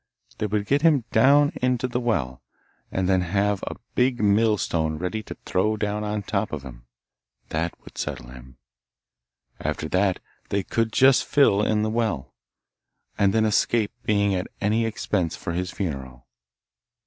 They 0.39 0.47
would 0.47 0.65
get 0.65 0.81
him 0.81 1.03
down 1.11 1.51
into 1.61 1.87
the 1.87 1.99
well, 1.99 2.41
and 2.91 3.07
then 3.07 3.21
have 3.21 3.61
a 3.67 3.75
big 3.93 4.19
mill 4.19 4.57
stone 4.57 4.97
ready 4.97 5.21
to 5.21 5.37
throw 5.45 5.77
down 5.77 6.03
on 6.03 6.23
top 6.23 6.51
of 6.51 6.63
him 6.63 6.87
that 7.49 7.79
would 7.83 7.99
settle 7.99 8.29
him. 8.29 8.57
After 9.59 9.87
that 9.89 10.19
they 10.49 10.63
could 10.63 10.91
just 10.91 11.23
fill 11.23 11.61
in 11.61 11.83
the 11.83 11.91
well, 11.91 12.33
and 13.19 13.31
then 13.31 13.45
escape 13.45 13.91
being 14.03 14.33
at 14.33 14.47
any 14.59 14.87
expense 14.87 15.35
for 15.35 15.53
his 15.53 15.69
funeral. 15.69 16.25